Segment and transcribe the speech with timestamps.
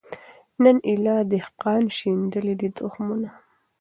[0.63, 3.29] نن ایله دهقان شیندلي دي تخمونه